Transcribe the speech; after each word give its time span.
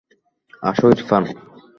আসো, 0.63 0.85
ইরফান। 0.89 1.23